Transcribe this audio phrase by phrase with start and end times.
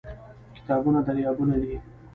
[0.55, 1.75] کتابونه دريابونه دي